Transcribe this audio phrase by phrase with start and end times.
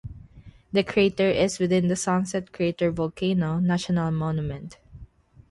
[0.71, 4.79] The crater is within the Sunset Crater Volcano National Monument.